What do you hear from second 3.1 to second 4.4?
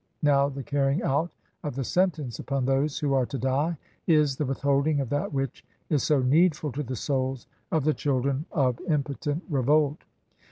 are to die" is